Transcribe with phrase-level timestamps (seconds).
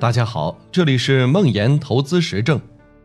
[0.00, 2.60] 大家好，这里是梦岩投资实证。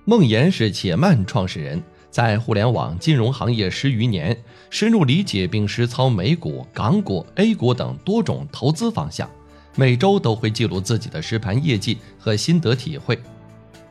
[0.06, 1.82] 梦岩是且慢创始人，
[2.12, 4.38] 在互联网金融行业十余年，
[4.70, 9.28] 深入理解并实操美股、港股、A 股等多种投资方向。
[9.76, 13.18] 每周都会记录自己的实盘业绩和心得体会。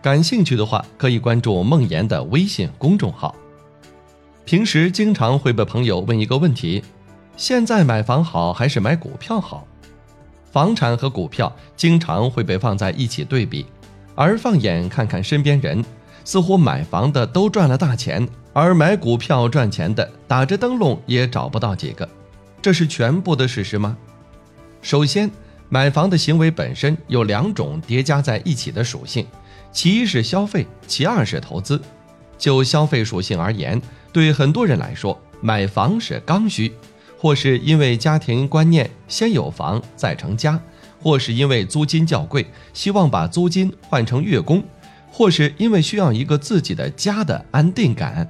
[0.00, 3.34] 感兴趣的话，可以关注梦岩的微信公众号。
[4.44, 6.84] 平时经常会被朋友问一个问题：
[7.36, 9.66] 现在买房好还是买股票好？
[10.52, 13.64] 房产和股票经常会被放在一起对比，
[14.14, 15.82] 而放眼看看身边人，
[16.26, 22.06] 似乎买房的都赚了大钱，而买股票赚钱的打着灯笼也找不到几个。
[22.60, 23.96] 这是全部的事实吗？
[24.82, 25.30] 首先，
[25.70, 29.26] 买房的行为本身有两种叠加在一起的属性，
[29.72, 31.80] 其一是消费，其二是投资。
[32.36, 33.80] 就消费属性而言，
[34.12, 36.72] 对很多人来说，买房是刚需。
[37.22, 40.60] 或是因为家庭观念先有房再成家，
[41.00, 44.60] 或是因为租金较贵，希望把租金换成月供，
[45.08, 48.28] 或是因为需要一个自己的家的安定感。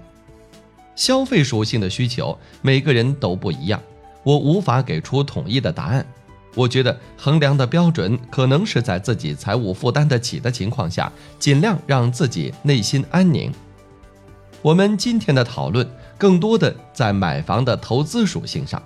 [0.95, 3.81] 消费属性的需求，每个人都不一样，
[4.23, 6.07] 我无法给出统一的答案。
[6.55, 13.51] 我觉得衡量的标准可能是在自己财务负担得起的情况下，尽量让自己内心安宁。
[14.61, 15.91] 我们今天的讨论
[16.23, 18.81] 更多的在买房的投资属性上。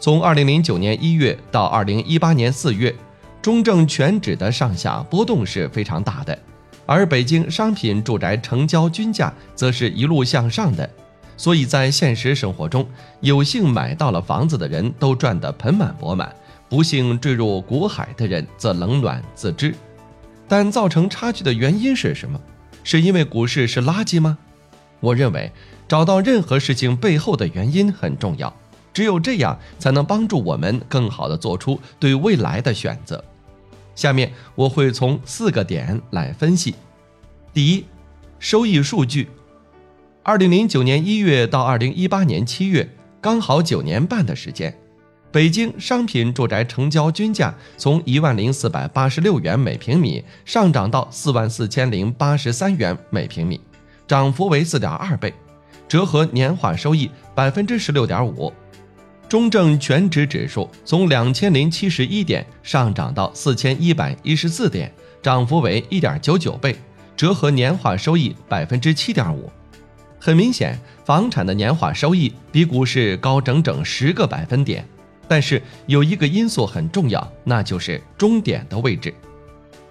[0.00, 2.92] 从二零零九年一月到二零一八年四月，
[3.40, 6.36] 中证全指的上下波动是非常大的，
[6.84, 10.90] 而北京商品住宅成交均价则是一路向上的。
[11.36, 12.84] 所以在现实生活中，
[13.20, 16.34] 有幸买到了房子的人都赚得盆满钵满，
[16.68, 19.72] 不幸坠入股海的人则冷暖自知。
[20.48, 22.40] 但造成差距的原因是什么？
[22.82, 24.36] 是因为股市是垃圾吗？
[24.98, 25.50] 我认为，
[25.92, 28.50] 找到任何事情背后的原因很重要，
[28.94, 33.22] 只有这样才能帮助我们更好的做出对未来的选择。
[33.94, 36.74] 下面我会从四个点来分析。
[37.52, 37.84] 第一，
[38.38, 39.28] 收益数据。
[40.22, 42.88] 二零零九年一月到二零一八年七月，
[43.20, 44.74] 刚好九年半的时间，
[45.30, 53.60] 北京商品住宅成交均价从一万零四百八十六元每平米上涨到四万四千零八十三元每平米。
[54.08, 55.32] 涨幅为四点二倍，
[55.92, 58.50] 折合年化收益百分之十六点五。
[59.28, 66.74] 中证全指指数从两千零七十一点上涨到四千一百一十四点，涨幅为一点九九倍，
[67.14, 69.52] 折合年化收益百分之七点五。
[70.18, 74.88] 很明显，房产的年化收益比股市高整整十个百分点。
[75.28, 79.12] 但是有一个因素很重要，那就是终点的位置。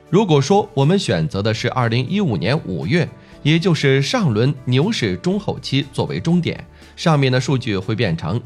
[0.10, 3.08] 如果说我们选择的是二零一五年五月。
[3.44, 6.64] 也就是上轮牛市中后期作为终点，
[6.96, 8.40] 上面的数据会变成：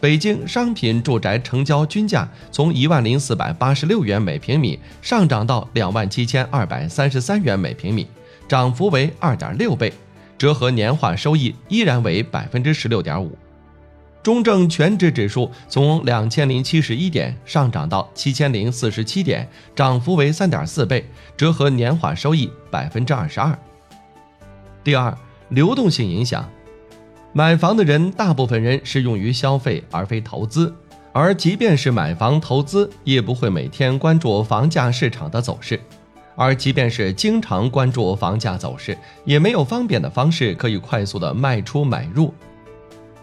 [0.00, 8.06] 北京商品住宅成交均价从一万零四百八十六元每平米上涨到两万七千二百三十三元每平米，
[8.48, 9.92] 涨幅为二点六倍，
[10.36, 13.36] 折合年化收益依然为百分之十六点五。
[14.22, 21.04] 中证全指指数从两千零七十一点上涨到七千零四十七点，涨幅为三点四倍，
[21.36, 23.58] 折合年化收益百分之二十二。
[24.82, 25.16] 第二，
[25.50, 26.48] 流动性影响，
[27.34, 30.74] 买房的人大部分人是用于消费而非投资，
[31.12, 35.78] 而即便是买房投资，也不会每天关注房价市场的走势，
[36.34, 38.96] 而即便是经常关注房价走势，
[39.26, 42.32] 也没有方便的方式可以快速的卖出买入。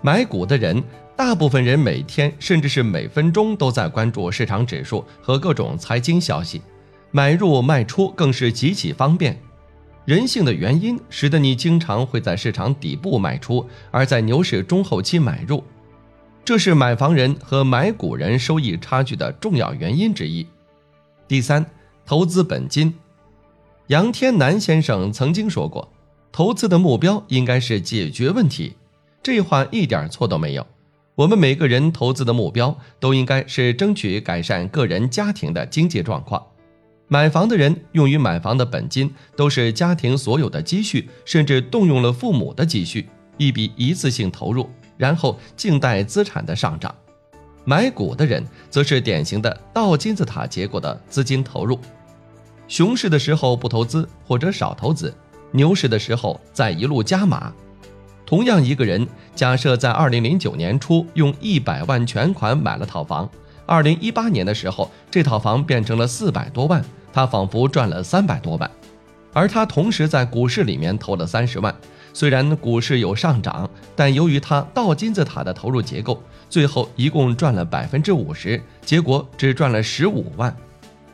[0.01, 0.83] 买股的人，
[1.15, 6.61] 大部分人每天甚至是每分钟都在关注市场指数和各种财经消息，
[7.09, 9.35] 买入卖出更是极其方便。
[10.07, 15.61] 人性的原因使得你经常会在市场底部卖出，而在牛市中后期买入，
[16.45, 20.47] 这是买房人和买股人收益差距的重要原因之一。
[21.27, 21.65] 第三，
[22.05, 22.93] 投资本金。
[23.87, 25.91] 杨天南先生曾经说过，
[26.31, 28.77] 投资的目标应该是解决问题，
[29.21, 30.65] 这话一点错都没有。
[31.15, 36.41] 我们每个人投资的目标都应该是争取改善个人家庭的经济状况。
[37.09, 43.07] 买房的人用于买房的本金都是家庭所有的积蓄，甚至动用了父母的积蓄，
[43.37, 46.93] 一笔一次性投入，然后静待资产的上涨。
[47.63, 51.79] 买股的人则是典型的倒金字塔结构的资金投入，
[52.67, 55.13] 熊市的时候不投资或者少投资，
[55.51, 57.53] 牛市的时候再一路加码。
[58.25, 63.29] 同样一个人，假设在二零零九年初用一百万全款买了套房，
[63.65, 66.83] 二零一八年的时候这套房变成了四百多万。
[67.11, 68.69] 他仿佛赚了三百多万，
[69.33, 71.75] 而他同时在股市里面投了三十万。
[72.13, 80.55] 虽然股市有上涨，但由于他倒金字塔的投入结构，最后一共赚了百分之五十，结果只赚了十五万。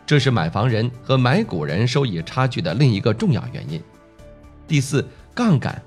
[0.05, 3.81] 这是买房人和买股人收益差距的另一个重要原因。
[4.65, 5.81] 第四，杠杆，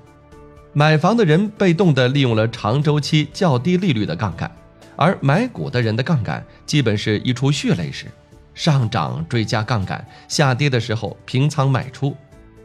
[0.75, 4.51] 买房的人被动地利用了长周期较低利率的杠杆，
[4.97, 8.07] 而买股的人的杠杆基本是一出血泪史，
[8.57, 12.17] 上涨追加杠杆，下跌的时候平仓卖出。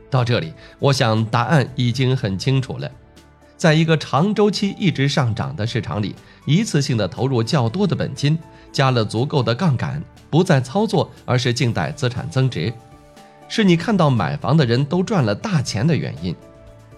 [0.09, 2.89] 到这里，我想答案已经很清楚了。
[3.57, 6.15] 在一个长周期一直上涨的市场里，
[6.45, 8.39] 一次性的投入较多的本金，
[8.71, 12.73] 加了足够的杠杆，不再操作，而是静待资产增值，
[13.47, 16.35] 是你看到买房的人都赚了大钱的原因。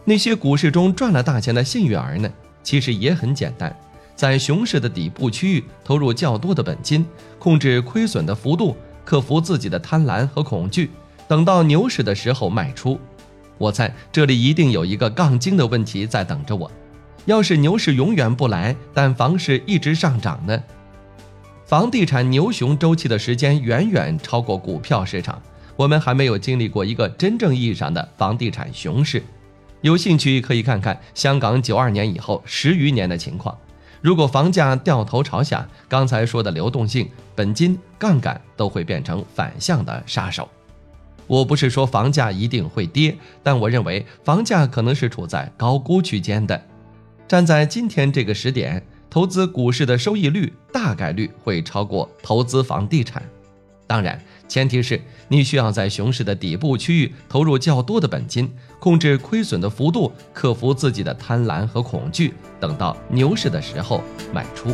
[0.05, 2.31] 那些股市中赚了大钱的幸运儿呢？
[2.61, 3.75] 其实也很简单，
[4.15, 7.05] 在熊市的底部区域投入较多的本金，
[7.39, 10.91] 控制亏损的幅度，克服自己的贪婪和恐惧。
[11.27, 12.99] 等到牛市的时候卖出，
[13.57, 16.71] 我猜这里一定有一个杠精的问题在等着我。
[17.25, 20.61] 要是牛市永远不来，但房市一直上涨呢？
[21.65, 25.41] 房地产牛熊周期的时间远远超过股票市场，
[25.75, 29.23] 我们还没有经历过一个真正意义上的房地产熊市。
[29.81, 33.57] 有兴趣可以看看香港九二年以后十余年的情况。
[34.03, 40.49] 如果房价掉头朝下，刚才说的流动性、本金、杠杆都会变成反向的杀手。
[41.25, 46.61] 我不是说房价一定会跌，但我认为房价可能是处在高估区间的。
[47.29, 53.23] 站在今天这个时点，投资股市的收益率大概率会超过投资房地产。
[53.87, 64.69] 当然，前提是你需要在熊市的底部区域投入较多的本金，控制亏损的幅度，克服自己的贪婪和恐惧，等到牛市的时候卖出。